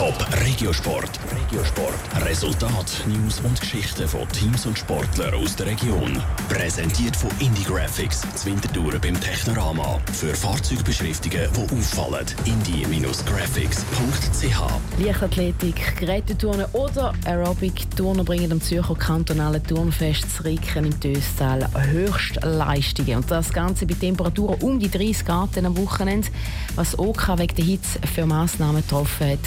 [0.00, 0.16] Top
[0.46, 1.20] Regiosport.
[1.30, 2.24] Regiosport.
[2.24, 6.22] Resultat, News und Geschichten von Teams und Sportlern aus der Region.
[6.48, 10.00] Präsentiert von Indie Graphics, Zwintertour beim Technorama.
[10.14, 12.24] Für Fahrzeugbeschriftungen, die auffallen.
[12.46, 15.04] indie-graphics.ch.
[15.04, 23.16] Leichtathletik, Geräteturnen oder Aerobic-Turner bringen am Zürcher kantonalen Turnfest Ricken im Töstal Höchstleistungen.
[23.16, 26.28] Und das Ganze bei Temperaturen um die 30 Grad am Wochenende.
[26.74, 29.40] Was OK wegen der Hitze für Massnahmen getroffen hat,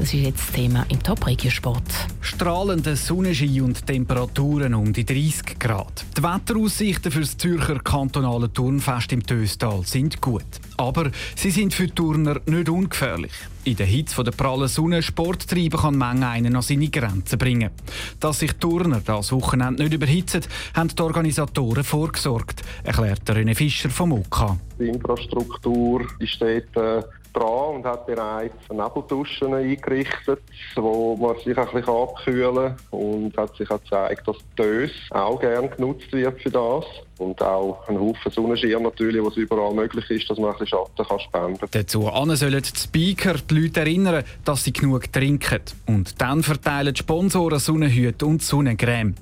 [0.00, 1.82] das ist jetzt das Thema im Top-Regiosport.
[2.22, 6.06] Strahlende Sonnenschein und Temperaturen um die 30 Grad.
[6.16, 10.46] Die Wetteraussichten für das Zürcher kantonale Turnfest im Töstal sind gut.
[10.78, 13.32] Aber sie sind für Turner nicht ungefährlich.
[13.64, 17.70] In der Hitze der prallen Sonne Sport treiben kann Menge einen an seine Grenzen bringen.
[18.18, 20.40] Dass sich Turner das Wochenende nicht überhitzen,
[20.74, 24.56] haben die Organisatoren vorgesorgt, erklärt René Fischer vom OK.
[24.78, 27.02] Die Infrastruktur steht äh,
[27.32, 30.40] dran und hat bereits Nebelduschen eingerichtet,
[30.76, 35.38] wo man sich ein bisschen abkühlen kann und hat sich auch gezeigt, dass Dös auch
[35.40, 36.84] gerne genutzt wird für das
[37.18, 41.06] und auch ein Haufen Sonnenschirm natürlich, was überall möglich ist, dass man ein bisschen Schatten
[41.06, 41.68] kann spenden kann.
[41.72, 45.60] Dazu sollen die Speaker die Leute erinnern, dass sie genug trinken.
[45.86, 49.14] Und dann verteilen die Sponsoren Sonnenhüte und Sonnencreme.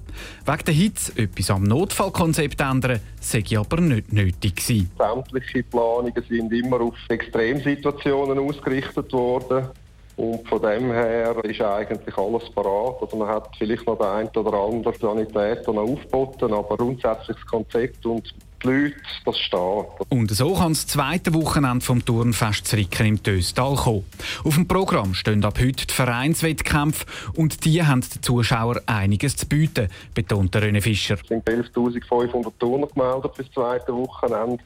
[0.44, 4.90] Wegen der Hitze etwas am Notfallkonzept ändern, sei aber nicht nötig gewesen.
[4.98, 9.68] Sämtliche Planungen sind immer auf Extremsituationen ausgerichtet worden.
[10.16, 12.96] Und von dem her ist eigentlich alles parat.
[13.00, 17.46] Also man hat vielleicht noch den einen oder anderen Sanitäter noch aufgeboten, aber grundsätzlich das
[17.46, 19.60] Konzept und die Leute, das steht.
[20.08, 24.04] Und so kann das zweite Wochenende vom Turnfest Zricken im Töstal kommen.
[24.44, 29.46] Auf dem Programm stehen ab heute die Vereinswettkämpfe und die haben den Zuschauern einiges zu
[29.46, 31.16] bieten, betont René Fischer.
[31.20, 34.62] Es sind 11.500 Turner gemeldet für das zweite Wochenende.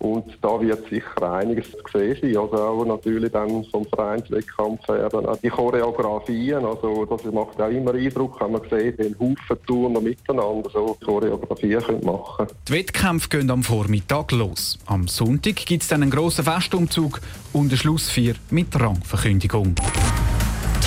[0.00, 2.36] Und da wird sicher einiges zu sehen sein.
[2.36, 6.64] Also auch natürlich dann vom Vereinswettkampf her dann auch die Choreografien.
[6.64, 11.82] Also das macht auch immer Eindruck, wenn man sieht, den Haufen Turner miteinander so Choreografien
[11.82, 14.78] können machen Die Wettkämpfe gehen am Vormittag los.
[14.86, 17.20] Am Sonntag gibt es dann einen grossen Festumzug
[17.52, 19.74] und eine Schlussfeier mit Rangverkündigung.